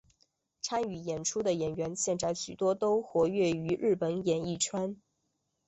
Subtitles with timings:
[0.63, 4.99] 参与演出的演员现在许多都活跃于日本演艺圈。